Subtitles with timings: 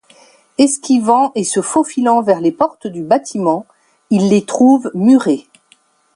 [0.57, 3.67] Esquivant et se faufilant vers les portes du bâtiment,
[4.09, 5.45] ils les trouvent murées.